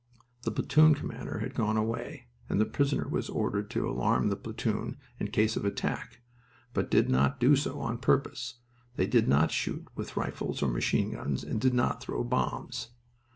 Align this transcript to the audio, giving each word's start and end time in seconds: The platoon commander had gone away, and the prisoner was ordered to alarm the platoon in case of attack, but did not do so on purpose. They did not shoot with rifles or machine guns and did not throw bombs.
The 0.41 0.49
platoon 0.51 0.95
commander 0.95 1.41
had 1.41 1.53
gone 1.53 1.77
away, 1.77 2.25
and 2.49 2.59
the 2.59 2.65
prisoner 2.65 3.07
was 3.07 3.29
ordered 3.29 3.69
to 3.69 3.87
alarm 3.87 4.29
the 4.29 4.35
platoon 4.35 4.97
in 5.19 5.27
case 5.27 5.55
of 5.55 5.63
attack, 5.63 6.21
but 6.73 6.89
did 6.89 7.07
not 7.07 7.39
do 7.39 7.55
so 7.55 7.79
on 7.79 7.99
purpose. 7.99 8.55
They 8.95 9.05
did 9.05 9.27
not 9.27 9.51
shoot 9.51 9.87
with 9.93 10.17
rifles 10.17 10.63
or 10.63 10.69
machine 10.69 11.11
guns 11.11 11.43
and 11.43 11.61
did 11.61 11.75
not 11.75 12.01
throw 12.01 12.23
bombs. 12.23 12.87